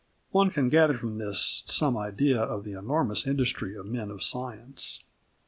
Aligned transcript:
One 0.31 0.49
can 0.49 0.69
gather 0.69 0.95
from 0.97 1.19
this 1.19 1.61
some 1.67 1.95
idea 1.95 2.41
of 2.41 2.63
the 2.63 2.73
enormous 2.73 3.27
industry 3.27 3.75
of 3.77 3.85
men 3.85 4.09
of 4.09 4.23
science. 4.23 5.03